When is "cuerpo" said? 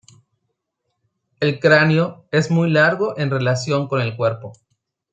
4.17-4.53